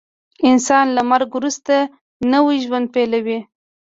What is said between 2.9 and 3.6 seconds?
پیلوي